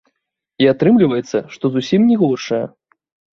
[0.63, 2.65] І атрымліваецца, што зусім не горшая.